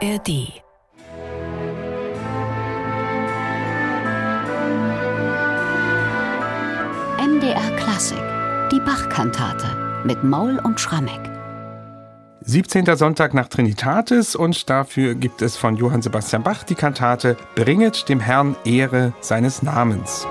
ARD 0.00 0.62
MDR 7.18 7.76
Klassik, 7.76 8.18
die 8.70 8.78
Bach-Kantate 8.78 9.66
mit 10.04 10.22
Maul 10.22 10.60
und 10.62 10.78
Schrammeck. 10.78 11.20
17. 12.42 12.94
Sonntag 12.94 13.34
nach 13.34 13.48
Trinitatis 13.48 14.36
und 14.36 14.70
dafür 14.70 15.16
gibt 15.16 15.42
es 15.42 15.56
von 15.56 15.76
Johann 15.76 16.02
Sebastian 16.02 16.44
Bach 16.44 16.62
die 16.62 16.76
Kantate 16.76 17.36
Bringet 17.56 18.08
dem 18.08 18.20
Herrn 18.20 18.54
Ehre 18.64 19.14
seines 19.20 19.62
Namens. 19.62 20.28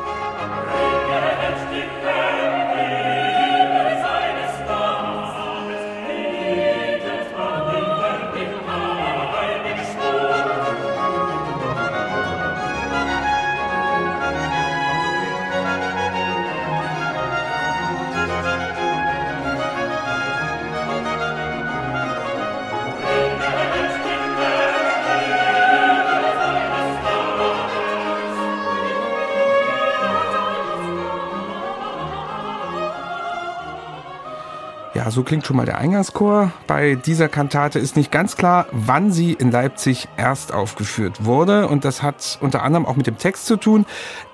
Ja, 34.97 35.11
so 35.11 35.21
klingt 35.21 35.45
schon 35.45 35.57
mal 35.57 35.67
der 35.67 35.77
Eingangschor. 35.77 36.51
Bei 36.65 36.95
dieser 36.95 37.29
Kantate 37.29 37.77
ist 37.77 37.95
nicht 37.95 38.11
ganz 38.11 38.35
klar, 38.35 38.65
wann 38.71 39.11
sie 39.11 39.33
in 39.33 39.51
Leipzig 39.51 40.07
erst 40.17 40.51
aufgeführt 40.51 41.23
wurde. 41.23 41.67
Und 41.67 41.85
das 41.85 42.01
hat 42.01 42.39
unter 42.41 42.63
anderem 42.63 42.87
auch 42.87 42.95
mit 42.95 43.05
dem 43.05 43.19
Text 43.19 43.45
zu 43.45 43.57
tun. 43.57 43.85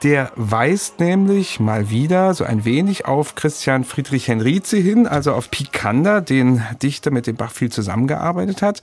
Der 0.04 0.32
weist 0.38 1.02
nämlich 1.02 1.60
mal 1.60 1.90
wieder 1.90 2.34
so 2.34 2.46
ein 2.46 2.64
wenig 2.64 3.06
auf 3.06 3.36
Christian 3.36 3.84
Friedrich 3.84 4.30
Henrizi 4.30 4.82
hin, 4.82 5.06
also 5.06 5.34
auf 5.34 5.52
Picander, 5.52 6.22
den 6.22 6.64
Dichter, 6.82 7.12
mit 7.12 7.28
dem 7.28 7.36
Bach 7.36 7.52
viel 7.52 7.70
zusammengearbeitet 7.70 8.62
hat. 8.62 8.82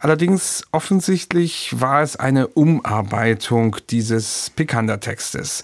Allerdings 0.00 0.64
offensichtlich 0.72 1.80
war 1.80 2.02
es 2.02 2.16
eine 2.16 2.48
Umarbeitung 2.48 3.76
dieses 3.88 4.50
Picander-Textes 4.56 5.62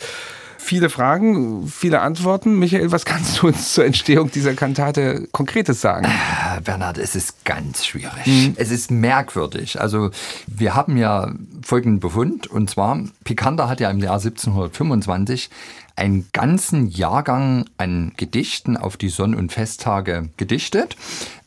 viele 0.66 0.90
Fragen, 0.90 1.68
viele 1.68 2.00
Antworten. 2.00 2.58
Michael, 2.58 2.90
was 2.92 3.04
kannst 3.04 3.40
du 3.40 3.46
uns 3.46 3.72
zur 3.72 3.84
Entstehung 3.84 4.30
dieser 4.30 4.54
Kantate 4.54 5.28
Konkretes 5.32 5.80
sagen? 5.80 6.06
Äh, 6.06 6.60
Bernhard, 6.60 6.98
es 6.98 7.14
ist 7.14 7.44
ganz 7.44 7.86
schwierig. 7.86 8.26
Mhm. 8.26 8.54
Es 8.56 8.70
ist 8.70 8.90
merkwürdig. 8.90 9.80
Also 9.80 10.10
wir 10.46 10.74
haben 10.74 10.96
ja 10.96 11.32
folgenden 11.62 12.00
Befund, 12.00 12.48
und 12.48 12.68
zwar, 12.68 13.00
Picander 13.24 13.68
hat 13.68 13.80
ja 13.80 13.90
im 13.90 14.00
Jahr 14.00 14.16
1725 14.16 15.50
einen 15.94 16.28
ganzen 16.32 16.88
Jahrgang 16.88 17.64
an 17.78 18.12
Gedichten 18.16 18.76
auf 18.76 18.96
die 18.96 19.08
Sonn- 19.08 19.34
und 19.34 19.52
Festtage 19.52 20.28
gedichtet, 20.36 20.96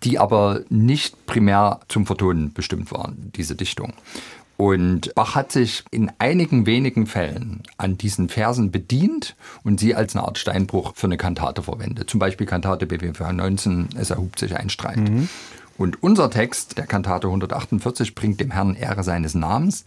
die 0.03 0.17
aber 0.17 0.62
nicht 0.70 1.25
primär 1.28 1.81
zum 1.88 2.06
Vertonen 2.06 2.53
bestimmt 2.53 2.92
waren, 2.92 3.31
diese 3.36 3.56
Dichtung. 3.56 3.94
Und 4.60 5.16
Bach 5.16 5.36
hat 5.36 5.54
sich 5.54 5.86
in 5.90 6.12
einigen 6.20 6.66
wenigen 6.66 7.08
Fällen 7.08 7.64
an 7.78 7.98
diesen 7.98 8.28
Versen 8.28 8.72
bedient 8.72 9.38
und 9.64 9.80
sie 9.80 9.96
als 9.96 10.18
eine 10.18 10.26
Art 10.26 10.38
Steinbruch 10.38 10.96
für 10.96 11.08
eine 11.08 11.16
Kantate 11.16 11.64
verwendet. 11.64 12.10
Zum 12.10 12.20
Beispiel 12.20 12.46
Kantate 12.46 12.86
BWV 12.86 13.32
19, 13.32 13.88
es 13.96 14.10
erhubt 14.10 14.38
sich 14.38 14.58
ein 14.58 14.70
Streit. 14.70 14.98
Mhm. 14.98 15.30
Und 15.78 16.04
unser 16.04 16.30
Text 16.30 16.78
der 16.78 16.88
Kantate 16.88 17.28
148 17.28 18.16
bringt 18.16 18.42
dem 18.42 18.52
Herrn 18.52 18.76
Ehre 18.76 19.02
seines 19.02 19.34
Namens, 19.34 19.86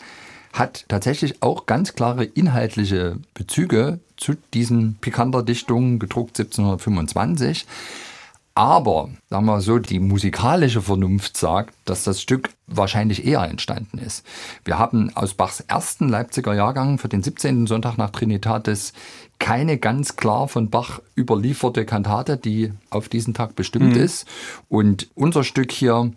hat 0.54 0.86
tatsächlich 0.88 1.42
auch 1.42 1.66
ganz 1.66 1.92
klare 1.92 2.24
inhaltliche 2.24 3.18
Bezüge 3.34 4.00
zu 4.16 4.36
diesen 4.54 4.94
Pikanter-Dichtungen, 5.02 5.98
gedruckt 5.98 6.40
1725. 6.40 7.66
Aber, 8.54 9.08
sagen 9.30 9.46
wir 9.46 9.62
so, 9.62 9.78
die 9.78 9.98
musikalische 9.98 10.82
Vernunft 10.82 11.38
sagt, 11.38 11.74
dass 11.86 12.04
das 12.04 12.20
Stück 12.20 12.50
wahrscheinlich 12.66 13.24
eher 13.24 13.44
entstanden 13.44 13.98
ist. 13.98 14.26
Wir 14.64 14.78
haben 14.78 15.10
aus 15.14 15.34
Bachs 15.34 15.60
ersten 15.60 16.08
Leipziger 16.08 16.54
Jahrgang 16.54 16.98
für 16.98 17.08
den 17.08 17.22
17. 17.22 17.66
Sonntag 17.66 17.96
nach 17.96 18.10
Trinitatis 18.10 18.92
keine 19.38 19.78
ganz 19.78 20.16
klar 20.16 20.48
von 20.48 20.70
Bach 20.70 21.00
überlieferte 21.16 21.84
Kantate, 21.84 22.36
die 22.36 22.72
auf 22.90 23.08
diesen 23.08 23.34
Tag 23.34 23.56
bestimmt 23.56 23.96
mhm. 23.96 24.02
ist. 24.02 24.26
Und 24.68 25.08
unser 25.14 25.44
Stück 25.44 25.72
hier 25.72 26.12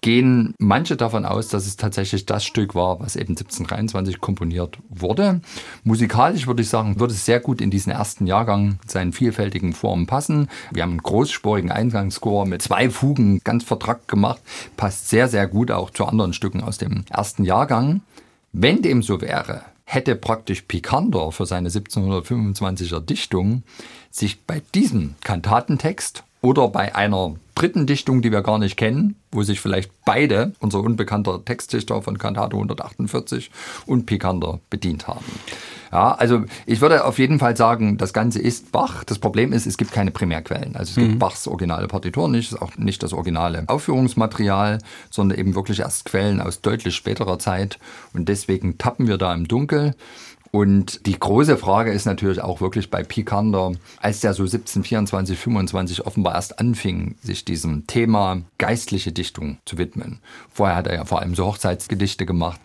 gehen 0.00 0.54
manche 0.58 0.96
davon 0.96 1.24
aus, 1.24 1.48
dass 1.48 1.66
es 1.66 1.76
tatsächlich 1.76 2.26
das 2.26 2.44
Stück 2.44 2.74
war, 2.74 3.00
was 3.00 3.16
eben 3.16 3.32
1723 3.32 4.20
komponiert 4.20 4.78
wurde. 4.88 5.40
Musikalisch 5.84 6.46
würde 6.46 6.62
ich 6.62 6.68
sagen, 6.68 6.98
würde 6.98 7.12
es 7.12 7.26
sehr 7.26 7.40
gut 7.40 7.60
in 7.60 7.70
diesen 7.70 7.92
ersten 7.92 8.26
Jahrgang 8.26 8.78
seinen 8.86 9.12
vielfältigen 9.12 9.72
Formen 9.72 10.06
passen. 10.06 10.48
Wir 10.72 10.82
haben 10.82 10.92
einen 10.92 11.02
großspurigen 11.02 11.70
Eingangschor 11.70 12.46
mit 12.46 12.62
zwei 12.62 12.88
Fugen 12.88 13.40
ganz 13.44 13.64
vertrackt 13.64 14.08
gemacht. 14.08 14.40
Passt 14.76 15.08
sehr, 15.08 15.28
sehr 15.28 15.46
gut 15.46 15.70
auch 15.70 15.90
zu 15.90 16.06
anderen 16.06 16.32
Stücken 16.32 16.62
aus 16.62 16.78
dem 16.78 17.04
ersten 17.10 17.44
Jahrgang. 17.44 18.00
Wenn 18.52 18.82
dem 18.82 19.02
so 19.02 19.20
wäre, 19.20 19.62
hätte 19.84 20.16
praktisch 20.16 20.62
Picander 20.62 21.32
für 21.32 21.46
seine 21.46 21.68
1725er 21.68 23.00
Dichtung 23.00 23.64
sich 24.10 24.42
bei 24.42 24.62
diesem 24.74 25.14
Kantatentext 25.22 26.24
oder 26.42 26.68
bei 26.68 26.94
einer 26.94 27.34
dritten 27.54 27.86
Dichtung, 27.86 28.22
die 28.22 28.32
wir 28.32 28.42
gar 28.42 28.58
nicht 28.58 28.76
kennen, 28.76 29.16
wo 29.32 29.42
sich 29.42 29.60
vielleicht 29.60 29.90
beide, 30.04 30.52
unser 30.60 30.80
unbekannter 30.80 31.44
Textdichter 31.44 32.00
von 32.00 32.16
Kantate 32.16 32.56
148 32.56 33.50
und 33.86 34.06
Picander 34.06 34.60
bedient 34.70 35.06
haben. 35.06 35.24
Ja, 35.92 36.12
also 36.12 36.44
ich 36.66 36.80
würde 36.80 37.04
auf 37.04 37.18
jeden 37.18 37.40
Fall 37.40 37.56
sagen, 37.56 37.98
das 37.98 38.12
Ganze 38.12 38.38
ist 38.38 38.70
Bach. 38.70 39.02
Das 39.02 39.18
Problem 39.18 39.52
ist, 39.52 39.66
es 39.66 39.76
gibt 39.76 39.90
keine 39.90 40.12
Primärquellen. 40.12 40.76
Also 40.76 40.90
es 40.90 40.96
gibt 40.96 41.14
mhm. 41.14 41.18
Bachs 41.18 41.48
originale 41.48 41.88
Partitur 41.88 42.28
nicht, 42.28 42.52
ist 42.52 42.62
auch 42.62 42.76
nicht 42.76 43.02
das 43.02 43.12
originale 43.12 43.64
Aufführungsmaterial, 43.66 44.78
sondern 45.10 45.38
eben 45.38 45.54
wirklich 45.54 45.80
erst 45.80 46.04
Quellen 46.04 46.40
aus 46.40 46.60
deutlich 46.60 46.94
späterer 46.94 47.40
Zeit. 47.40 47.78
Und 48.14 48.28
deswegen 48.28 48.78
tappen 48.78 49.08
wir 49.08 49.18
da 49.18 49.34
im 49.34 49.48
Dunkel. 49.48 49.94
Und 50.52 51.06
die 51.06 51.18
große 51.18 51.56
Frage 51.56 51.92
ist 51.92 52.06
natürlich 52.06 52.40
auch 52.40 52.60
wirklich 52.60 52.90
bei 52.90 53.04
Picander, 53.04 53.72
als 54.00 54.20
der 54.20 54.34
so 54.34 54.42
1724, 54.42 55.38
25 55.38 56.06
offenbar 56.06 56.34
erst 56.34 56.58
anfing, 56.58 57.14
sich 57.22 57.44
diesem 57.44 57.86
Thema 57.86 58.42
geistliche 58.58 59.12
Dichtung 59.12 59.58
zu 59.64 59.78
widmen. 59.78 60.18
Vorher 60.52 60.76
hat 60.76 60.88
er 60.88 60.94
ja 60.94 61.04
vor 61.04 61.20
allem 61.20 61.36
so 61.36 61.46
Hochzeitsgedichte 61.46 62.26
gemacht. 62.26 62.60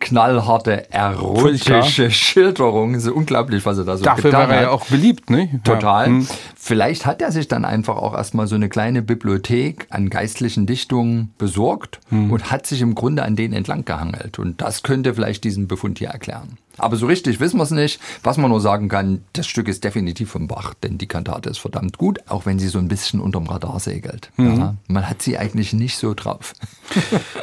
Knallharte, 0.00 0.92
erotische 0.92 2.10
Schilderungen. 2.10 3.00
So 3.00 3.14
unglaublich, 3.14 3.64
was 3.64 3.78
er 3.78 3.84
da 3.84 3.96
so 3.96 4.04
Dafür 4.04 4.30
getan 4.30 4.42
hat. 4.42 4.48
Dafür 4.50 4.54
war 4.54 4.56
er 4.56 4.62
ja 4.62 4.70
auch 4.70 4.86
beliebt, 4.86 5.30
ne? 5.30 5.60
Total. 5.64 6.06
Ja. 6.06 6.12
Hm. 6.12 6.28
Vielleicht 6.56 7.06
hat 7.06 7.22
er 7.22 7.32
sich 7.32 7.48
dann 7.48 7.64
einfach 7.64 7.96
auch 7.96 8.12
erstmal 8.12 8.48
so 8.48 8.54
eine 8.54 8.68
kleine 8.68 9.00
Bibliothek 9.00 9.86
an 9.88 10.10
geistlichen 10.10 10.66
Dichtungen 10.66 11.32
besorgt 11.38 12.00
hm. 12.10 12.30
und 12.30 12.50
hat 12.50 12.66
sich 12.66 12.82
im 12.82 12.94
Grunde 12.94 13.22
an 13.22 13.34
denen 13.34 13.54
entlang 13.54 13.86
gehangelt. 13.86 14.38
Und 14.38 14.60
das 14.60 14.82
könnte 14.82 15.14
vielleicht 15.14 15.42
diesen 15.44 15.68
Befund 15.68 15.98
hier 15.98 16.08
erklären. 16.08 16.58
Aber 16.80 16.96
so 16.96 17.06
richtig 17.06 17.40
wissen 17.40 17.58
wir 17.58 17.64
es 17.64 17.70
nicht. 17.70 18.00
Was 18.22 18.36
man 18.36 18.50
nur 18.50 18.60
sagen 18.60 18.88
kann, 18.88 19.22
das 19.32 19.46
Stück 19.46 19.68
ist 19.68 19.84
definitiv 19.84 20.30
vom 20.30 20.48
Bach, 20.48 20.74
denn 20.74 20.98
die 20.98 21.06
Kantate 21.06 21.50
ist 21.50 21.58
verdammt 21.58 21.98
gut, 21.98 22.18
auch 22.28 22.46
wenn 22.46 22.58
sie 22.58 22.68
so 22.68 22.78
ein 22.78 22.88
bisschen 22.88 23.20
unterm 23.20 23.46
Radar 23.46 23.80
segelt. 23.80 24.30
Mhm. 24.36 24.58
Ja, 24.58 24.74
man 24.88 25.08
hat 25.08 25.22
sie 25.22 25.38
eigentlich 25.38 25.72
nicht 25.72 25.96
so 25.96 26.14
drauf. 26.14 26.54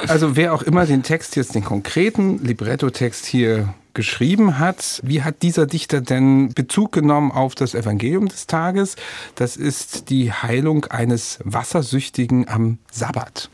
Also 0.08 0.36
wer 0.36 0.54
auch 0.54 0.62
immer 0.62 0.86
den 0.86 1.04
Text 1.04 1.36
jetzt, 1.36 1.56
den 1.56 1.64
konkreten 1.64 2.44
Libretto-Text 2.44 3.26
hier 3.26 3.74
geschrieben 3.98 4.60
hat. 4.60 5.02
Wie 5.04 5.24
hat 5.24 5.42
dieser 5.42 5.66
Dichter 5.66 6.02
denn 6.02 6.54
Bezug 6.54 6.94
genommen 6.94 7.32
auf 7.32 7.56
das 7.56 7.74
Evangelium 7.74 8.30
des 8.30 8.46
Tages? 8.46 8.96
Das 9.36 9.58
ist 9.58 10.10
die 10.12 10.32
Heilung 10.32 10.86
eines 10.86 11.40
Wassersüchtigen 11.44 12.48
am 12.48 12.78
Sabbat. 12.92 13.50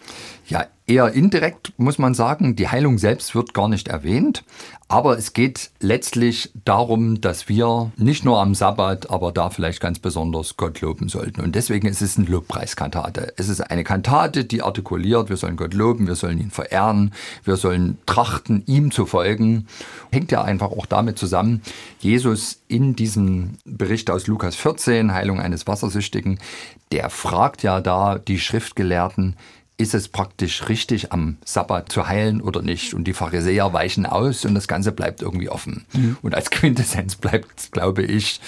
Ja, 0.45 0.65
eher 0.85 1.13
indirekt 1.13 1.71
muss 1.77 1.97
man 1.97 2.13
sagen, 2.13 2.57
die 2.57 2.67
Heilung 2.67 2.97
selbst 2.97 3.35
wird 3.35 3.53
gar 3.53 3.69
nicht 3.69 3.87
erwähnt, 3.87 4.43
aber 4.89 5.17
es 5.17 5.33
geht 5.33 5.71
letztlich 5.79 6.51
darum, 6.65 7.21
dass 7.21 7.47
wir 7.47 7.91
nicht 7.95 8.25
nur 8.25 8.39
am 8.41 8.53
Sabbat, 8.53 9.09
aber 9.09 9.31
da 9.31 9.49
vielleicht 9.49 9.79
ganz 9.79 9.99
besonders 9.99 10.57
Gott 10.57 10.81
loben 10.81 11.07
sollten. 11.07 11.41
Und 11.41 11.55
deswegen 11.55 11.87
ist 11.87 12.01
es 12.01 12.17
eine 12.17 12.27
Lobpreiskantate. 12.27 13.33
Es 13.37 13.47
ist 13.47 13.61
eine 13.61 13.83
Kantate, 13.85 14.43
die 14.43 14.61
artikuliert, 14.61 15.29
wir 15.29 15.37
sollen 15.37 15.55
Gott 15.55 15.73
loben, 15.73 16.05
wir 16.05 16.15
sollen 16.15 16.39
ihn 16.39 16.51
verehren, 16.51 17.13
wir 17.45 17.55
sollen 17.55 17.97
trachten, 18.05 18.63
ihm 18.65 18.91
zu 18.91 19.05
folgen. 19.05 19.67
Hängt 20.11 20.32
ja 20.33 20.43
einfach 20.43 20.71
auch 20.71 20.85
damit 20.85 21.17
zusammen, 21.17 21.61
Jesus 21.99 22.61
in 22.67 22.95
diesem 22.95 23.57
Bericht 23.65 24.09
aus 24.09 24.27
Lukas 24.27 24.55
14, 24.55 25.13
Heilung 25.13 25.39
eines 25.39 25.65
Wassersüchtigen, 25.65 26.39
der 26.91 27.09
fragt 27.09 27.63
ja 27.63 27.79
da 27.79 28.19
die 28.19 28.39
Schriftgelehrten, 28.39 29.37
ist 29.77 29.93
es 29.93 30.07
praktisch 30.07 30.69
richtig, 30.69 31.11
am 31.11 31.37
Sabbat 31.45 31.91
zu 31.91 32.07
heilen 32.07 32.41
oder 32.41 32.61
nicht? 32.61 32.93
Und 32.93 33.05
die 33.05 33.13
Pharisäer 33.13 33.73
weichen 33.73 34.05
aus 34.05 34.45
und 34.45 34.53
das 34.53 34.67
Ganze 34.67 34.91
bleibt 34.91 35.21
irgendwie 35.21 35.49
offen. 35.49 35.85
Mhm. 35.93 36.17
Und 36.21 36.35
als 36.35 36.51
Quintessenz 36.51 37.15
bleibt, 37.15 37.71
glaube 37.71 38.03
ich, 38.03 38.39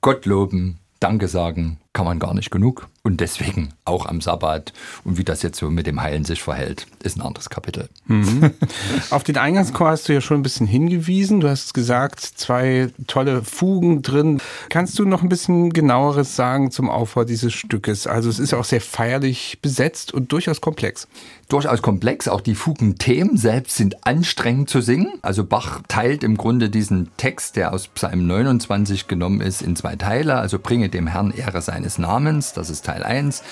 Gott 0.00 0.26
loben, 0.26 0.78
Danke 1.00 1.28
sagen 1.28 1.78
kann 1.92 2.04
man 2.04 2.18
gar 2.18 2.34
nicht 2.34 2.50
genug. 2.50 2.88
Und 3.02 3.20
deswegen 3.20 3.72
auch 3.84 4.06
am 4.06 4.20
Sabbat. 4.20 4.72
Und 5.02 5.16
wie 5.16 5.24
das 5.24 5.42
jetzt 5.42 5.58
so 5.58 5.70
mit 5.70 5.86
dem 5.86 6.02
Heilen 6.02 6.24
sich 6.24 6.42
verhält, 6.42 6.86
ist 7.02 7.16
ein 7.16 7.22
anderes 7.22 7.48
Kapitel. 7.48 7.88
Mhm. 8.06 8.50
Auf 9.10 9.24
den 9.24 9.38
Eingangschor 9.38 9.88
hast 9.88 10.08
du 10.08 10.12
ja 10.12 10.20
schon 10.20 10.40
ein 10.40 10.42
bisschen 10.42 10.66
hingewiesen. 10.66 11.40
Du 11.40 11.48
hast 11.48 11.72
gesagt, 11.72 12.20
zwei 12.20 12.90
tolle 13.06 13.42
Fugen 13.42 14.02
drin. 14.02 14.40
Kannst 14.68 14.98
du 14.98 15.06
noch 15.06 15.22
ein 15.22 15.30
bisschen 15.30 15.70
genaueres 15.70 16.36
sagen 16.36 16.70
zum 16.70 16.90
Aufbau 16.90 17.24
dieses 17.24 17.54
Stückes? 17.54 18.06
Also 18.06 18.28
es 18.28 18.38
ist 18.38 18.52
ja 18.52 18.58
auch 18.58 18.64
sehr 18.64 18.82
feierlich 18.82 19.58
besetzt 19.62 20.12
und 20.12 20.30
durchaus 20.30 20.60
komplex 20.60 21.08
durchaus 21.48 21.82
komplex. 21.82 22.28
Auch 22.28 22.40
die 22.40 22.54
Fugenthemen 22.54 23.36
selbst 23.36 23.76
sind 23.76 24.06
anstrengend 24.06 24.70
zu 24.70 24.80
singen. 24.80 25.14
Also 25.22 25.44
Bach 25.44 25.82
teilt 25.88 26.22
im 26.22 26.36
Grunde 26.36 26.70
diesen 26.70 27.10
Text, 27.16 27.56
der 27.56 27.72
aus 27.72 27.88
Psalm 27.88 28.26
29 28.26 29.08
genommen 29.08 29.40
ist, 29.40 29.62
in 29.62 29.74
zwei 29.74 29.96
Teile. 29.96 30.36
Also 30.36 30.58
bringe 30.58 30.88
dem 30.88 31.06
Herrn 31.06 31.30
Ehre 31.30 31.62
seines 31.62 31.87
Namens, 31.96 32.52
das 32.52 32.68
ist 32.68 32.84
Teil 32.84 33.02
1 33.02 33.42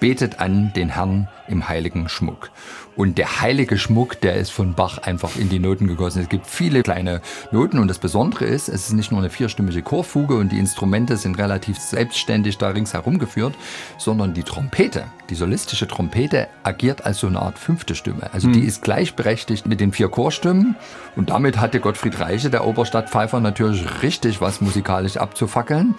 betet 0.00 0.40
an 0.40 0.72
den 0.74 0.88
Herrn 0.88 1.28
im 1.46 1.68
heiligen 1.68 2.08
Schmuck. 2.08 2.50
Und 2.96 3.18
der 3.18 3.40
heilige 3.40 3.78
Schmuck, 3.78 4.20
der 4.20 4.34
ist 4.34 4.50
von 4.50 4.74
Bach 4.74 4.98
einfach 4.98 5.36
in 5.36 5.48
die 5.48 5.58
Noten 5.58 5.86
gegossen. 5.86 6.22
Es 6.22 6.28
gibt 6.28 6.46
viele 6.46 6.82
kleine 6.82 7.22
Noten 7.52 7.78
und 7.78 7.88
das 7.88 7.98
Besondere 7.98 8.46
ist, 8.46 8.68
es 8.68 8.88
ist 8.88 8.92
nicht 8.92 9.10
nur 9.10 9.20
eine 9.20 9.30
vierstimmige 9.30 9.82
Chorfuge 9.82 10.34
und 10.34 10.50
die 10.50 10.58
Instrumente 10.58 11.16
sind 11.16 11.38
relativ 11.38 11.78
selbstständig 11.78 12.58
da 12.58 12.70
ringsherum 12.70 13.18
geführt, 13.18 13.54
sondern 13.96 14.34
die 14.34 14.42
Trompete, 14.42 15.04
die 15.30 15.34
solistische 15.34 15.86
Trompete 15.86 16.48
agiert 16.62 17.06
als 17.06 17.20
so 17.20 17.26
eine 17.26 17.40
Art 17.40 17.58
fünfte 17.58 17.94
Stimme. 17.94 18.30
Also 18.32 18.48
mhm. 18.48 18.54
die 18.54 18.64
ist 18.64 18.82
gleichberechtigt 18.82 19.66
mit 19.66 19.80
den 19.80 19.92
vier 19.92 20.08
Chorstimmen 20.08 20.76
und 21.16 21.30
damit 21.30 21.58
hatte 21.58 21.80
Gottfried 21.80 22.18
Reiche, 22.18 22.50
der 22.50 22.66
Oberstadtpfeifer, 22.66 23.40
natürlich 23.40 24.02
richtig 24.02 24.40
was 24.40 24.60
musikalisch 24.60 25.16
abzufackeln. 25.16 25.94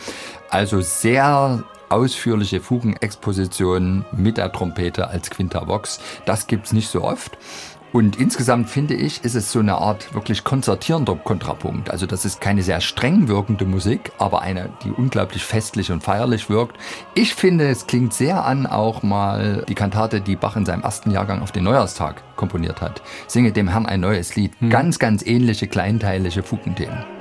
Also 0.49 0.81
sehr 0.81 1.63
ausführliche 1.91 2.61
Fugenexposition 2.61 4.05
mit 4.11 4.37
der 4.37 4.51
Trompete 4.51 5.07
als 5.07 5.29
Quinta 5.29 5.67
Vox. 5.67 5.99
Das 6.25 6.47
gibt's 6.47 6.73
nicht 6.73 6.89
so 6.89 7.03
oft. 7.03 7.37
Und 7.93 8.17
insgesamt 8.17 8.69
finde 8.69 8.93
ich, 8.93 9.23
ist 9.25 9.35
es 9.35 9.51
so 9.51 9.59
eine 9.59 9.75
Art 9.75 10.13
wirklich 10.13 10.45
konzertierender 10.45 11.15
Kontrapunkt. 11.15 11.89
Also 11.89 12.05
das 12.05 12.23
ist 12.23 12.39
keine 12.39 12.63
sehr 12.63 12.79
streng 12.79 13.27
wirkende 13.27 13.65
Musik, 13.65 14.13
aber 14.17 14.41
eine, 14.41 14.69
die 14.83 14.91
unglaublich 14.91 15.43
festlich 15.43 15.91
und 15.91 16.01
feierlich 16.01 16.49
wirkt. 16.49 16.77
Ich 17.15 17.35
finde, 17.35 17.67
es 17.67 17.87
klingt 17.87 18.13
sehr 18.13 18.45
an 18.45 18.65
auch 18.65 19.03
mal 19.03 19.65
die 19.67 19.75
Kantate, 19.75 20.21
die 20.21 20.37
Bach 20.37 20.55
in 20.55 20.65
seinem 20.65 20.83
ersten 20.83 21.11
Jahrgang 21.11 21.41
auf 21.41 21.51
den 21.51 21.65
Neujahrstag 21.65 22.23
komponiert 22.37 22.79
hat. 22.79 23.01
Singe 23.27 23.51
dem 23.51 23.67
Herrn 23.67 23.85
ein 23.85 23.99
neues 23.99 24.35
Lied. 24.37 24.53
Hm. 24.59 24.69
Ganz, 24.69 24.97
ganz 24.97 25.25
ähnliche 25.25 25.67
kleinteilige 25.67 26.43
Fugenthemen. 26.43 27.20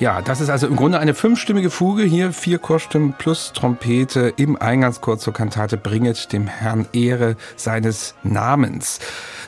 Ja, 0.00 0.22
das 0.22 0.40
ist 0.40 0.48
also 0.48 0.68
im 0.68 0.76
Grunde 0.76 1.00
eine 1.00 1.12
fünfstimmige 1.12 1.70
Fuge. 1.70 2.04
Hier 2.04 2.32
vier 2.32 2.58
Chorstimmen 2.58 3.14
plus 3.18 3.52
Trompete 3.52 4.32
im 4.36 4.56
Eingangschor 4.56 5.18
zur 5.18 5.32
Kantate 5.32 5.76
Bringet 5.76 6.32
dem 6.32 6.46
Herrn 6.46 6.86
Ehre 6.92 7.34
seines 7.56 8.14
Namens. 8.22 9.00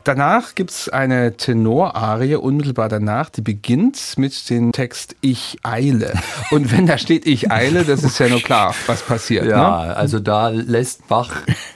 Danach 0.03 0.57
gibt's 0.57 0.89
eine 0.89 1.37
Tenorarie 1.37 2.35
unmittelbar 2.35 2.89
danach, 2.89 3.31
die 3.31 3.43
beginnt 3.43 4.15
mit 4.17 4.51
dem 4.51 4.73
Text 4.73 5.15
Ich 5.21 5.59
eile. 5.63 6.15
Und 6.51 6.73
wenn 6.73 6.87
da 6.87 6.99
steht 6.99 7.27
Ich 7.27 7.53
eile, 7.53 7.85
das 7.85 8.03
ist 8.03 8.19
ja 8.19 8.29
nur 8.29 8.41
klar, 8.41 8.75
was 8.87 9.03
passiert. 9.03 9.47
Ja, 9.47 9.87
ne? 9.87 9.97
also 9.97 10.19
da 10.19 10.49
lässt 10.49 11.07
Bach 11.07 11.31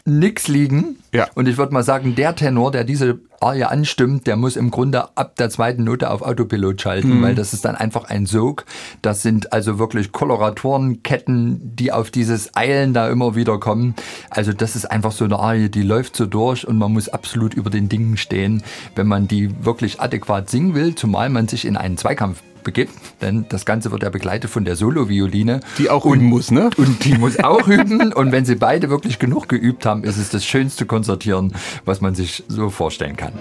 nix 0.04 0.48
liegen. 0.48 0.96
Ja. 1.14 1.28
Und 1.34 1.48
ich 1.48 1.56
würde 1.56 1.72
mal 1.72 1.84
sagen, 1.84 2.16
der 2.16 2.34
Tenor, 2.34 2.72
der 2.72 2.82
diese 2.82 3.20
Arie 3.40 3.64
anstimmt, 3.64 4.26
der 4.26 4.36
muss 4.36 4.56
im 4.56 4.70
Grunde 4.70 5.16
ab 5.16 5.36
der 5.36 5.48
zweiten 5.48 5.84
Note 5.84 6.10
auf 6.10 6.22
Autopilot 6.22 6.80
schalten, 6.80 7.18
mhm. 7.18 7.22
weil 7.22 7.34
das 7.36 7.52
ist 7.52 7.64
dann 7.64 7.76
einfach 7.76 8.04
ein 8.04 8.26
Sog. 8.26 8.64
Das 9.00 9.22
sind 9.22 9.52
also 9.52 9.78
wirklich 9.78 10.10
Koloratorenketten, 10.10 11.76
die 11.76 11.92
auf 11.92 12.10
dieses 12.10 12.56
Eilen 12.56 12.94
da 12.94 13.08
immer 13.08 13.36
wieder 13.36 13.60
kommen. 13.60 13.94
Also 14.30 14.52
das 14.52 14.74
ist 14.74 14.90
einfach 14.90 15.12
so 15.12 15.24
eine 15.24 15.38
Arie, 15.38 15.68
die 15.68 15.82
läuft 15.82 16.16
so 16.16 16.26
durch 16.26 16.66
und 16.66 16.78
man 16.78 16.92
muss 16.92 17.08
absolut 17.08 17.54
über 17.54 17.70
den 17.70 17.88
Dingen 17.88 18.16
stehen, 18.16 18.64
wenn 18.96 19.06
man 19.06 19.28
die 19.28 19.64
wirklich 19.64 20.00
adäquat 20.00 20.50
singen 20.50 20.74
will, 20.74 20.96
zumal 20.96 21.28
man 21.28 21.46
sich 21.46 21.64
in 21.64 21.76
einen 21.76 21.96
Zweikampf 21.96 22.42
begibt, 22.64 22.92
denn 23.22 23.46
das 23.48 23.64
Ganze 23.64 23.92
wird 23.92 24.02
ja 24.02 24.10
begleitet 24.10 24.50
von 24.50 24.64
der 24.64 24.76
Solo-Violine. 24.76 25.60
Die 25.78 25.90
auch 25.90 26.04
üben 26.06 26.24
muss, 26.24 26.50
ne? 26.50 26.70
Und 26.76 27.04
die 27.04 27.16
muss 27.16 27.38
auch 27.38 27.68
üben. 27.68 28.12
Und 28.12 28.32
wenn 28.32 28.44
sie 28.44 28.56
beide 28.56 28.90
wirklich 28.90 29.18
genug 29.18 29.48
geübt 29.48 29.86
haben, 29.86 30.04
ist 30.04 30.16
es 30.16 30.30
das 30.30 30.44
schönste 30.44 30.86
Konzertieren, 30.86 31.54
was 31.84 32.00
man 32.00 32.14
sich 32.14 32.44
so 32.48 32.70
vorstellen 32.70 33.16
kann. 33.16 33.32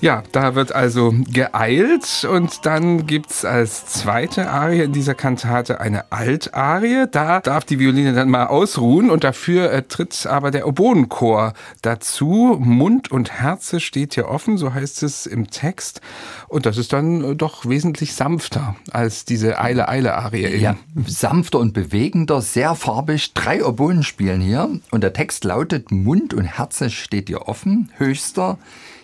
Ja, 0.00 0.22
da 0.30 0.54
wird 0.54 0.72
also 0.72 1.12
geeilt 1.32 2.24
und 2.30 2.64
dann 2.64 3.08
gibt's 3.08 3.44
als 3.44 3.86
zweite 3.86 4.48
Arie 4.48 4.82
in 4.82 4.92
dieser 4.92 5.14
Kantate 5.14 5.80
eine 5.80 6.12
Altarie. 6.12 7.06
Da 7.10 7.40
darf 7.40 7.64
die 7.64 7.80
Violine 7.80 8.12
dann 8.12 8.30
mal 8.30 8.46
ausruhen 8.46 9.10
und 9.10 9.24
dafür 9.24 9.72
äh, 9.72 9.82
tritt 9.82 10.24
aber 10.26 10.52
der 10.52 10.68
Oboenchor 10.68 11.52
dazu. 11.82 12.58
Mund 12.60 13.10
und 13.10 13.32
Herze 13.40 13.80
steht 13.80 14.14
hier 14.14 14.28
offen, 14.28 14.56
so 14.56 14.72
heißt 14.72 15.02
es 15.02 15.26
im 15.26 15.50
Text. 15.50 16.00
Und 16.46 16.64
das 16.64 16.78
ist 16.78 16.92
dann 16.92 17.24
äh, 17.24 17.34
doch 17.34 17.66
wesentlich 17.66 18.14
sanfter 18.14 18.76
als 18.92 19.24
diese 19.24 19.58
Eile-Eile-Arie. 19.58 20.58
Ja, 20.58 20.76
sanfter 21.06 21.58
und 21.58 21.72
bewegender, 21.72 22.40
sehr 22.40 22.76
farbig. 22.76 23.34
Drei 23.34 23.64
Oboen 23.64 24.04
spielen 24.04 24.40
hier 24.40 24.70
und 24.92 25.02
der 25.02 25.12
Text 25.12 25.42
lautet 25.42 25.90
Mund 25.90 26.34
und 26.34 26.44
Herze 26.44 26.88
steht 26.88 27.28
dir 27.28 27.48
offen, 27.48 27.90
höchster 27.96 28.58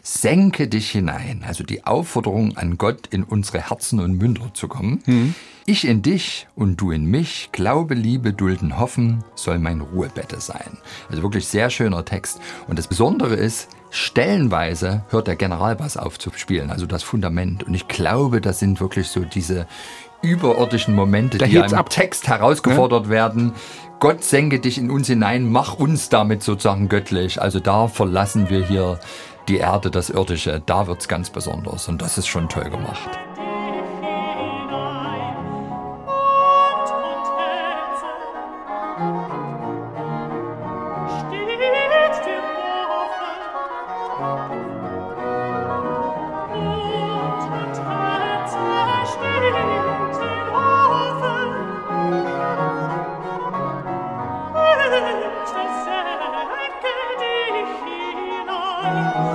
senke 0.05 0.69
dich 0.69 0.91
hinein. 0.91 1.45
Also 1.49 1.65
die 1.65 1.87
Aufforderung 1.87 2.57
an 2.59 2.77
Gott, 2.77 3.09
in 3.11 3.25
unsere 3.25 3.71
Herzen 3.71 4.01
und 4.01 4.19
Münder 4.19 4.53
zu 4.53 4.69
kommen. 4.69 5.03
Mhm. 5.07 5.35
Ich 5.65 5.89
in 5.89 6.03
dich 6.03 6.47
und 6.55 6.77
du 6.77 6.91
in 6.91 7.07
mich, 7.07 7.49
Glaube, 7.53 7.95
Liebe, 7.95 8.35
Dulden, 8.35 8.79
Hoffen, 8.79 9.25
soll 9.35 9.59
mein 9.59 9.81
Ruhebette 9.81 10.41
sein. 10.41 10.77
Also 11.09 11.23
wirklich 11.23 11.47
sehr 11.49 11.71
schöner 11.71 12.05
Text. 12.05 12.39
Und 12.69 12.79
das 12.79 12.87
Besondere 12.87 13.35
ist, 13.35 13.69
stellenweise 13.89 15.05
hört 15.09 15.27
der 15.27 15.37
Generalbass 15.37 15.97
auf 15.97 16.19
zu 16.19 16.31
spielen, 16.37 16.71
also 16.71 16.85
das 16.85 17.03
Fundament. 17.03 17.65
Und 17.65 17.73
ich 17.73 17.89
glaube, 17.89 18.43
das 18.43 18.59
sind 18.59 18.83
wirklich 18.83 19.09
so 19.09 19.21
diese 19.21 19.67
überirdischen 20.21 20.95
Momente, 20.95 21.39
da 21.39 21.47
die 21.47 21.57
im 21.57 21.63
ab. 21.63 21.89
Text 21.89 22.29
herausgefordert 22.29 23.07
ja? 23.07 23.11
werden. 23.11 23.53
Gott 24.01 24.23
senke 24.23 24.61
dich 24.61 24.77
in 24.77 24.91
uns 24.91 25.07
hinein, 25.07 25.51
mach 25.51 25.75
uns 25.75 26.11
damit 26.11 26.43
sozusagen 26.43 26.91
göttlich. 26.91 27.41
Also 27.41 27.59
da 27.59 27.89
verlassen 27.89 28.51
wir 28.51 28.67
hier 28.67 28.99
die 29.49 29.59
Erde, 29.59 29.91
das 29.91 30.11
Irdische, 30.11 30.63
da 30.65 30.87
wird's 30.87 31.09
ganz 31.09 31.31
besonders 31.31 31.89
und 31.89 32.01
das 32.01 32.19
ist 32.19 32.27
schon 32.27 32.49
toll 32.49 32.71
gemacht. 32.71 33.11
Thank 58.95 59.29
you. 59.29 59.34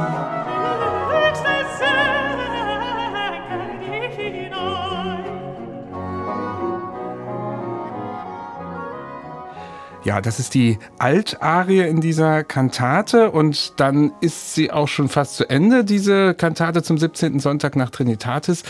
Ja, 10.09 10.21
das 10.21 10.39
ist 10.39 10.55
die 10.55 10.79
Altarie 10.97 11.81
in 11.81 12.01
dieser 12.01 12.43
Kantate 12.43 13.29
und 13.29 13.79
dann 13.79 14.11
ist 14.21 14.55
sie 14.55 14.71
auch 14.71 14.87
schon 14.87 15.07
fast 15.07 15.35
zu 15.35 15.47
Ende, 15.47 15.85
diese 15.85 16.33
Kantate 16.33 16.81
zum 16.81 16.97
17. 16.97 17.39
Sonntag 17.39 17.75
nach 17.75 17.91
Trinitatis. 17.91 18.63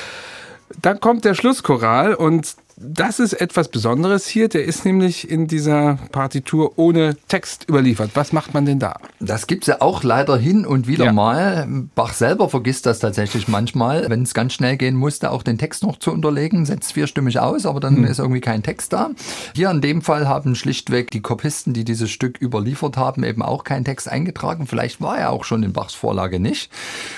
Dann 0.82 1.00
kommt 1.00 1.24
der 1.24 1.36
Schlusschoral 1.36 2.14
und 2.14 2.58
das 2.82 3.20
ist 3.20 3.34
etwas 3.34 3.68
Besonderes 3.68 4.28
hier. 4.28 4.48
Der 4.48 4.64
ist 4.64 4.86
nämlich 4.86 5.30
in 5.30 5.48
dieser 5.48 6.00
Partitur 6.12 6.74
ohne 6.78 7.18
Text 7.28 7.68
überliefert. 7.68 8.12
Was 8.14 8.32
macht 8.32 8.54
man 8.54 8.66
denn 8.66 8.80
da? 8.80 8.96
Das 9.20 9.48
gibt 9.48 9.64
es 9.64 9.68
ja 9.68 9.82
auch 9.82 10.04
leider 10.04 10.38
hin 10.38 10.66
und 10.66 10.88
wieder 10.88 11.06
ja. 11.06 11.14
mal. 11.14 11.68
Bach 11.94 12.14
selber 12.14 12.48
vergisst 12.50 12.86
das 12.86 13.00
tatsächlich 13.00 13.50
manchmal, 13.50 14.10
wenn 14.10 14.24
es 14.24 14.34
ganz 14.34 14.54
schnell 14.54 14.78
gehen 14.78 14.96
musste, 14.96 15.32
auch 15.32 15.44
den 15.44 15.58
Text 15.58 15.84
noch 15.84 16.00
zu 16.00 16.12
unterlegen. 16.12 16.66
Setzt 16.66 16.94
vierstimmig 16.94 17.40
aus, 17.40 17.66
aber 17.66 17.82
dann 17.82 17.98
hm. 17.98 18.06
ist 18.06 18.20
irgendwie 18.20 18.40
kein 18.40 18.64
Text 18.64 18.94
da. 18.94 19.12
Hier 19.54 19.70
in 19.70 19.82
dem 19.82 20.02
Fall 20.02 20.30
haben 20.30 20.56
schlichtweg 20.56 21.12
die 21.12 21.22
Kopisten, 21.22 21.74
die 21.74 21.84
dieses 21.84 22.10
Stück 22.10 22.42
überliefert 22.42 22.96
haben, 22.96 23.26
eben 23.26 23.42
auch 23.42 23.66
keinen 23.66 23.84
Text 23.84 24.10
eingetragen. 24.10 24.68
Vielleicht 24.68 25.02
war 25.02 25.18
er 25.18 25.32
auch 25.32 25.44
schon 25.44 25.64
in 25.64 25.74
Bachs 25.74 25.96
Vorlage 25.96 26.40
nicht. 26.40 26.72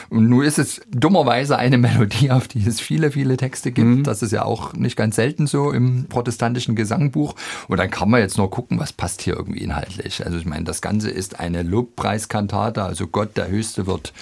Und 0.10 0.28
nun 0.28 0.44
ist 0.44 0.58
es 0.58 0.82
dummerweise 0.90 1.58
eine 1.58 1.78
Melodie, 1.78 2.32
auf 2.32 2.48
die 2.48 2.66
es 2.66 2.80
viele, 2.80 3.12
viele 3.12 3.38
Texte 3.38 3.72
gibt. 3.72 3.88
Hm. 3.88 4.04
Das 4.04 4.24
ist 4.24 4.32
ja 4.32 4.44
auch 4.44 4.74
nicht 4.74 4.96
ganz 4.96 5.18
selten 5.18 5.51
so 5.52 5.72
im 5.72 6.06
protestantischen 6.08 6.76
Gesangbuch. 6.76 7.36
Und 7.68 7.78
dann 7.78 7.92
kann 7.92 8.10
man 8.10 8.22
jetzt 8.22 8.38
nur 8.38 8.50
gucken, 8.50 8.80
was 8.80 8.94
passt 8.94 9.22
hier 9.22 9.36
irgendwie 9.36 9.62
inhaltlich. 9.62 10.26
Also 10.26 10.38
ich 10.38 10.46
meine, 10.46 10.64
das 10.64 10.82
Ganze 10.82 11.12
ist 11.12 11.40
eine 11.40 11.64
Lobpreiskantate, 11.64 12.84
also 12.84 13.08
Gott 13.08 13.38
der 13.38 13.50
Höchste 13.50 13.86
wird 13.86 14.14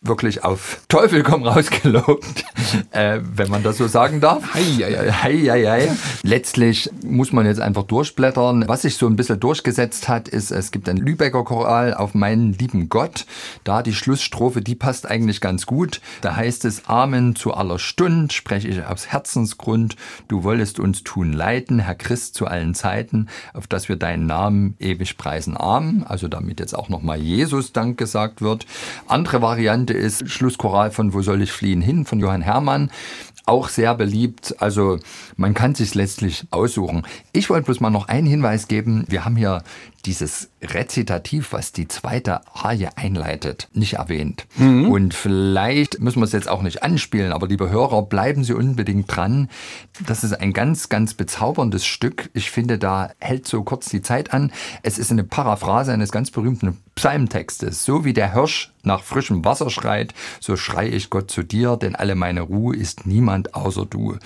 wirklich 0.00 0.44
auf 0.44 0.80
Teufel 0.88 1.22
komm 1.22 1.44
raus 1.44 1.70
gelobt, 1.70 2.44
äh, 2.90 3.20
wenn 3.22 3.50
man 3.50 3.62
das 3.62 3.78
so 3.78 3.86
sagen 3.86 4.20
darf. 4.20 4.54
Hei, 4.54 4.62
hei, 4.62 5.12
hei, 5.12 5.64
hei. 5.66 5.90
Letztlich 6.22 6.90
muss 7.04 7.32
man 7.32 7.46
jetzt 7.46 7.60
einfach 7.60 7.84
durchblättern. 7.84 8.64
Was 8.68 8.82
sich 8.82 8.96
so 8.96 9.06
ein 9.06 9.16
bisschen 9.16 9.40
durchgesetzt 9.40 10.08
hat, 10.08 10.28
ist, 10.28 10.50
es 10.50 10.70
gibt 10.70 10.88
ein 10.88 10.96
Lübecker 10.96 11.44
Choral 11.44 11.94
auf 11.94 12.14
meinen 12.14 12.52
lieben 12.52 12.88
Gott. 12.88 13.26
Da 13.64 13.82
die 13.82 13.94
Schlussstrophe, 13.94 14.60
die 14.60 14.74
passt 14.74 15.08
eigentlich 15.08 15.40
ganz 15.40 15.66
gut. 15.66 16.00
Da 16.20 16.36
heißt 16.36 16.64
es, 16.64 16.86
Amen 16.86 17.36
zu 17.36 17.54
aller 17.54 17.78
Stund, 17.78 18.32
spreche 18.32 18.68
ich 18.68 18.84
aus 18.84 19.08
Herzensgrund. 19.08 19.96
Du 20.28 20.44
wolltest 20.44 20.78
uns 20.78 21.02
tun 21.04 21.32
leiden, 21.32 21.78
Herr 21.80 21.94
Christ 21.94 22.34
zu 22.34 22.46
allen 22.46 22.74
Zeiten, 22.74 23.28
auf 23.54 23.66
dass 23.66 23.88
wir 23.88 23.96
deinen 23.96 24.26
Namen 24.26 24.76
ewig 24.78 25.16
preisen. 25.16 25.56
Amen. 25.56 26.04
Also 26.04 26.28
damit 26.28 26.60
jetzt 26.60 26.74
auch 26.74 26.88
nochmal 26.88 27.18
Jesus 27.18 27.72
Dank 27.72 27.98
gesagt 27.98 28.42
wird. 28.42 28.66
Andere 29.06 29.42
Variante 29.42 29.87
Variante 29.88 29.92
ist 29.94 30.30
Schlusschoral 30.30 30.90
von 30.90 31.14
Wo 31.14 31.22
soll 31.22 31.40
ich 31.40 31.50
fliehen 31.50 31.80
hin 31.80 32.04
von 32.04 32.20
Johann 32.20 32.42
Herrmann. 32.42 32.90
Auch 33.46 33.70
sehr 33.70 33.94
beliebt. 33.94 34.54
Also 34.58 34.98
man 35.36 35.54
kann 35.54 35.74
sich 35.74 35.94
letztlich 35.94 36.46
aussuchen. 36.50 37.06
Ich 37.32 37.48
wollte 37.48 37.64
bloß 37.66 37.80
mal 37.80 37.88
noch 37.88 38.08
einen 38.08 38.26
Hinweis 38.26 38.68
geben. 38.68 39.06
Wir 39.08 39.24
haben 39.24 39.36
hier 39.36 39.62
dieses 40.04 40.50
Rezitativ, 40.62 41.52
was 41.52 41.72
die 41.72 41.88
zweite 41.88 42.40
Arie 42.54 42.88
einleitet, 42.96 43.68
nicht 43.72 43.94
erwähnt. 43.94 44.46
Mhm. 44.56 44.90
Und 44.90 45.14
vielleicht 45.14 46.00
müssen 46.00 46.20
wir 46.20 46.24
es 46.24 46.32
jetzt 46.32 46.48
auch 46.48 46.62
nicht 46.62 46.82
anspielen, 46.82 47.32
aber 47.32 47.48
liebe 47.48 47.70
Hörer, 47.70 48.02
bleiben 48.02 48.44
Sie 48.44 48.54
unbedingt 48.54 49.14
dran. 49.14 49.48
Das 50.06 50.24
ist 50.24 50.32
ein 50.32 50.52
ganz, 50.52 50.88
ganz 50.88 51.14
bezauberndes 51.14 51.84
Stück. 51.84 52.30
Ich 52.34 52.50
finde, 52.50 52.78
da 52.78 53.10
hält 53.20 53.46
so 53.46 53.62
kurz 53.62 53.88
die 53.88 54.02
Zeit 54.02 54.32
an. 54.32 54.52
Es 54.82 54.98
ist 54.98 55.10
eine 55.10 55.24
Paraphrase 55.24 55.92
eines 55.92 56.12
ganz 56.12 56.30
berühmten 56.30 56.78
Psalmtextes. 56.94 57.84
So 57.84 58.04
wie 58.04 58.12
der 58.12 58.32
Hirsch 58.32 58.72
nach 58.82 59.02
frischem 59.02 59.44
Wasser 59.44 59.70
schreit, 59.70 60.14
so 60.40 60.56
schrei 60.56 60.88
ich 60.88 61.10
Gott 61.10 61.30
zu 61.30 61.42
dir, 61.42 61.76
denn 61.76 61.94
alle 61.94 62.14
meine 62.14 62.40
Ruhe 62.40 62.74
ist 62.74 63.06
niemand 63.06 63.54
außer 63.54 63.86
du. 63.86 64.16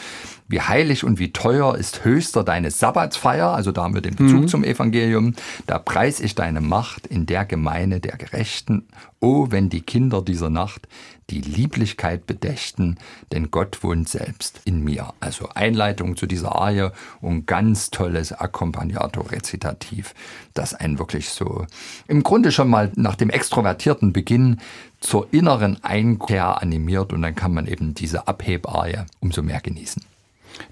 Wie 0.53 0.61
heilig 0.61 1.03
und 1.03 1.19
wie 1.19 1.33
teuer 1.33 1.79
ist 1.79 2.05
höchster 2.05 2.45
deine 2.45 2.71
Sabbatsfeier, 2.71 3.55
also 3.55 3.73
da 3.73 3.85
haben 3.85 3.95
wir 3.95 4.03
den 4.03 4.17
Bezug 4.17 4.43
mhm. 4.43 4.49
zum 4.49 4.65
Evangelium. 4.65 5.33
Da 5.67 5.79
preis 5.79 6.21
ich 6.21 6.35
deine 6.35 6.61
Macht 6.61 7.07
in 7.07 7.25
der 7.25 7.47
Gemeine 7.47 8.01
der 8.01 8.19
Gerechten. 8.19 8.87
O, 9.19 9.47
wenn 9.49 9.71
die 9.71 9.81
Kinder 9.81 10.21
dieser 10.21 10.51
Nacht 10.51 10.89
die 11.31 11.41
Lieblichkeit 11.41 12.27
bedächten, 12.27 12.99
denn 13.33 13.51
Gott 13.51 13.83
wohnt 13.83 14.11
selbst 14.11 14.61
in 14.67 14.85
mir. 14.85 15.15
Also 15.21 15.49
Einleitung 15.55 16.19
zu 16.19 16.27
dieser 16.27 16.55
Arie 16.55 16.91
und 17.23 17.47
ganz 17.47 17.91
tolles 17.91 18.35
Accompagnato-Rezitativ, 18.35 20.15
das 20.53 20.75
einen 20.75 20.99
wirklich 20.99 21.31
so 21.31 21.65
im 22.07 22.23
Grunde 22.23 22.53
schon 22.53 22.69
mal 22.69 22.93
nach 22.95 23.17
dem 23.17 23.31
extrovertierten 23.31 24.13
Beginn 24.13 24.61
zur 25.01 25.33
inneren 25.33 25.83
Einkehr 25.83 26.61
animiert 26.61 27.15
und 27.15 27.23
dann 27.23 27.35
kann 27.35 27.55
man 27.55 27.67
eben 27.67 27.95
diese 27.95 28.29
Abhebarie 28.29 29.07
umso 29.21 29.43
mehr 29.43 29.63
genießen. 29.63 30.12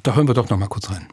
Da 0.03 0.15
hören 0.15 0.29
wir 0.29 0.35
doch 0.35 0.49
noch 0.49 0.59
mal 0.59 0.69
kurz 0.69 0.91
rein. 0.91 1.09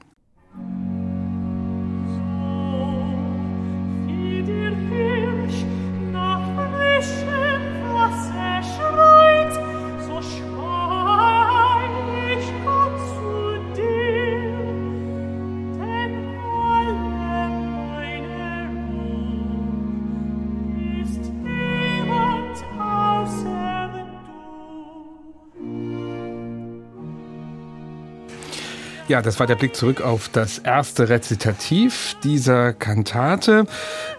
Ja, 29.07 29.21
das 29.21 29.39
war 29.39 29.47
der 29.47 29.55
Blick 29.55 29.73
zurück 29.73 30.01
auf 30.01 30.27
das 30.27 30.57
erste 30.57 31.07
Rezitativ 31.07 32.17
dieser 32.25 32.73
Kantate. 32.73 33.65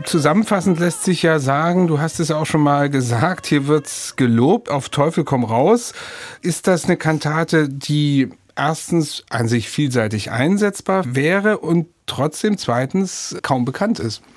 Zusammenfassend 0.05 0.81
lässt 0.81 1.05
sich 1.05 1.23
ja 1.23 1.41
sagen, 1.41 1.89
du 1.89 2.01
hast 2.01 2.21
es 2.21 2.31
auch 2.31 2.47
schon 2.47 2.63
mal 2.63 2.89
gesagt, 2.89 3.47
hier 3.47 3.67
wird's 3.67 4.17
gelobt, 4.17 4.71
auf 4.71 4.89
Teufel 4.89 5.25
komm 5.25 5.45
raus. 5.45 5.93
Ist 6.41 6.69
das 6.69 6.87
eine 6.87 6.97
Kantate, 6.97 7.69
die 7.69 8.31
erstens 8.59 9.25
an 9.31 9.49
sich 9.49 9.69
vielseitig 9.71 10.31
einsetzbar 10.31 11.15
wäre 11.15 11.59
und 11.59 11.87
trotzdem 12.07 12.59
zweitens 12.59 13.37
kaum 13.43 13.65
bekannt 13.65 13.99
ist? 13.99 14.23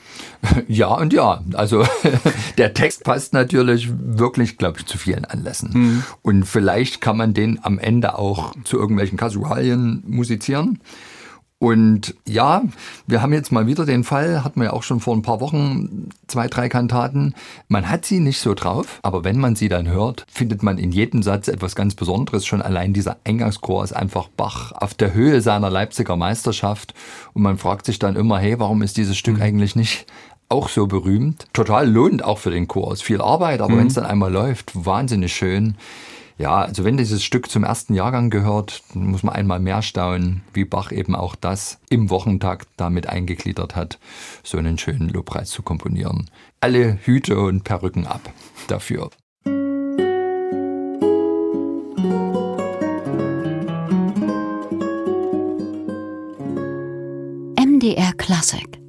Ja 0.68 0.94
und 0.96 1.14
ja. 1.14 1.44
Also 1.54 1.86
der 2.58 2.74
Text 2.74 3.04
passt 3.04 3.34
natürlich 3.34 3.90
wirklich, 3.92 4.58
glaube 4.58 4.80
ich, 4.80 4.86
zu 4.86 4.98
vielen 4.98 5.26
Anlässen. 5.26 5.72
Mhm. 5.74 6.04
Und 6.22 6.44
vielleicht 6.44 7.02
kann 7.02 7.18
man 7.18 7.34
den 7.34 7.60
am 7.64 7.80
Ende 7.80 8.18
auch 8.18 8.54
zu 8.64 8.78
irgendwelchen 8.78 9.18
Kasualien 9.18 10.04
musizieren. 10.06 10.80
Und 11.62 12.16
ja, 12.28 12.64
wir 13.06 13.22
haben 13.22 13.34
jetzt 13.34 13.52
mal 13.52 13.68
wieder 13.68 13.86
den 13.86 14.04
Fall, 14.04 14.44
hatten 14.44 14.60
wir 14.60 14.70
ja 14.70 14.74
auch 14.74 14.82
schon 14.82 15.00
vor 15.00 15.16
ein 15.16 15.22
paar 15.22 15.40
Wochen, 15.42 16.10
zwei, 16.26 16.48
drei 16.48 16.70
Kantaten. 16.70 17.36
Man 17.68 17.88
hat 17.88 18.04
sie 18.04 18.20
nicht 18.20 18.40
so 18.40 18.56
drauf, 18.56 19.00
aber 19.04 19.24
wenn 19.24 19.40
man 19.40 19.56
sie 19.56 19.70
dann 19.70 19.88
hört, 19.88 20.26
findet 20.28 20.64
man 20.64 20.80
in 20.80 20.92
jedem 20.92 21.22
Satz 21.22 21.48
etwas 21.48 21.76
ganz 21.76 21.94
Besonderes. 21.94 22.48
Schon 22.48 22.64
allein 22.64 22.94
dieser 22.94 23.18
Eingangschor 23.26 23.84
ist 23.84 23.94
einfach 23.94 24.28
Bach 24.30 24.72
auf 24.72 24.96
der 24.96 25.14
Höhe 25.14 25.40
seiner 25.42 25.70
Leipziger 25.70 26.16
Meisterschaft. 26.16 26.96
Und 27.34 27.44
man 27.44 27.60
fragt 27.60 27.86
sich 27.86 28.00
dann 28.00 28.16
immer, 28.16 28.40
hey, 28.40 28.58
warum 28.58 28.82
ist 28.82 28.98
dieses 28.98 29.16
Stück 29.16 29.36
mhm. 29.36 29.44
eigentlich 29.44 29.76
nicht 29.76 30.08
auch 30.50 30.68
so 30.68 30.88
berühmt? 30.88 31.46
Total 31.54 31.88
lohnt 31.88 32.26
auch 32.26 32.40
für 32.40 32.50
den 32.50 32.68
Chor. 32.68 32.92
Ist 32.92 33.04
viel 33.04 33.22
Arbeit, 33.22 33.62
aber 33.62 33.76
mhm. 33.76 33.80
wenn 33.82 33.88
es 33.88 33.94
dann 33.94 34.08
einmal 34.08 34.32
läuft, 34.32 34.72
wahnsinnig 34.74 35.32
schön. 35.32 35.76
Ja, 36.42 36.64
also 36.64 36.84
wenn 36.84 36.98
dieses 36.98 37.24
Stück 37.24 37.52
zum 37.52 37.64
ersten 37.64 37.94
Jahrgang 37.94 38.32
gehört, 38.32 38.82
muss 38.96 39.22
man 39.22 39.36
einmal 39.36 39.60
mehr 39.60 39.84
staunen, 39.84 40.42
wie 40.56 40.66
Bach 40.66 40.92
eben 40.92 41.14
auch 41.14 41.36
das 41.36 41.80
im 41.92 42.10
Wochentakt 42.10 42.68
damit 42.78 43.06
eingegliedert 43.06 43.76
hat, 43.76 44.00
so 44.42 44.58
einen 44.58 44.80
schönen 44.80 45.08
Lobpreis 45.08 45.52
zu 45.52 45.62
komponieren. 45.62 46.32
Alle 46.60 46.98
Hüte 47.04 47.40
und 47.40 47.64
Perücken 47.64 48.08
ab 48.08 48.34
dafür. 48.68 49.12
MDR 57.56 58.14
Classic 58.18 58.81